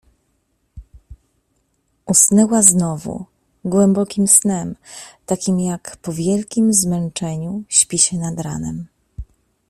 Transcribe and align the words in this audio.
Usnęła 2.05 2.61
znowu, 2.61 3.25
głębokim 3.65 4.27
snem, 4.27 4.75
takim, 5.25 5.59
jakim 5.59 5.97
po 6.01 6.13
wielkim 6.13 6.73
zmęczeniu 6.73 7.63
śpi 7.69 7.97
się 7.99 8.17
nad 8.17 8.39
ranem. 8.39 8.87